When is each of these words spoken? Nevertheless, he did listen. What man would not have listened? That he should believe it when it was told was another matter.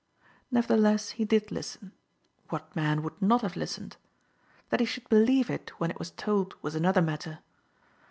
Nevertheless, 0.49 1.09
he 1.11 1.25
did 1.25 1.51
listen. 1.51 1.91
What 2.49 2.75
man 2.75 3.03
would 3.03 3.21
not 3.21 3.43
have 3.43 3.55
listened? 3.55 3.97
That 4.69 4.79
he 4.79 4.85
should 4.87 5.07
believe 5.09 5.47
it 5.51 5.79
when 5.79 5.91
it 5.91 5.99
was 5.99 6.09
told 6.09 6.55
was 6.63 6.73
another 6.73 7.03
matter. 7.03 7.37